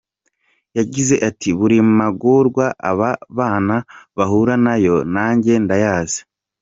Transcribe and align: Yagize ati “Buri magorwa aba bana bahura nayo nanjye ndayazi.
Yagize 0.77 1.15
ati 1.29 1.49
“Buri 1.59 1.77
magorwa 1.99 2.65
aba 2.89 3.09
bana 3.37 3.75
bahura 4.17 4.53
nayo 4.65 4.95
nanjye 5.13 5.53
ndayazi. 5.63 6.21